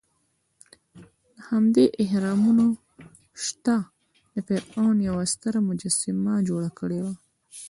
[1.37, 2.65] دهمدې اهرامونو
[3.43, 3.77] شاته
[4.33, 7.13] د فرعون یوه ستره مجسمه جوړه کړې وه.